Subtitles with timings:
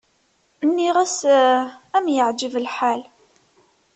[0.67, 1.17] Nniɣ-as
[1.97, 3.01] am yeεǧeb lḥal.